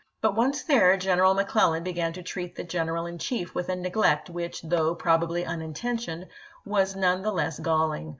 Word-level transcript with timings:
But 0.19 0.33
once 0.35 0.63
there. 0.63 0.97
General 0.97 1.35
McClellan 1.35 1.83
began 1.83 2.11
to 2.13 2.23
treat 2.23 2.55
the 2.55 2.63
General 2.63 3.05
in 3.05 3.19
Chief 3.19 3.53
with 3.53 3.69
a 3.69 3.75
neglect 3.75 4.31
which, 4.31 4.63
though 4.63 4.95
probably 4.95 5.45
unintentional, 5.45 6.25
was 6.65 6.95
none 6.95 7.21
the 7.21 7.31
less 7.31 7.59
galling. 7.59 8.09